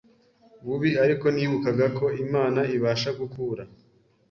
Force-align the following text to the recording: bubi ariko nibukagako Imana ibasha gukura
bubi 0.65 0.91
ariko 1.03 1.25
nibukagako 1.35 2.05
Imana 2.25 2.61
ibasha 2.75 3.09
gukura 3.19 3.63